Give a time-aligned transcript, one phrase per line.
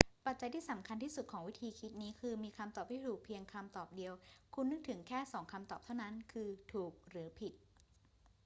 [0.27, 4.13] ปัจจัยที่สำคัญที่สุดของวิธีคิดนี้คือมีคำตอบที่ถูกเพียงคำตอบเดียว
[4.55, 7.53] คุณนึกถึงแค่สองคำตอบเท่านั้น คือถูกหรือผิด